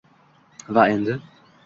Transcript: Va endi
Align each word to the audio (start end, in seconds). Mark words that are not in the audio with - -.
Va 0.79 0.85
endi 0.95 1.19